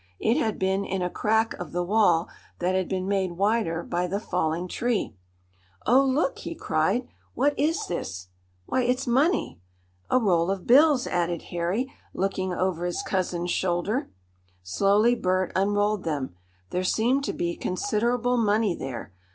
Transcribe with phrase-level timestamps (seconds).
[0.19, 4.07] It had been in a crack of the wall that had been made wider by
[4.07, 5.13] the falling tree.
[5.85, 7.07] "Oh, look?" he cried.
[7.35, 8.29] "What is this?
[8.65, 9.59] Why, it's money!"
[10.09, 14.09] "A roll of bills!" added Harry, looking over his cousin's shoulder.
[14.63, 16.33] Slowly Bert unrolled them.
[16.71, 19.13] There seemed to be considerable money there.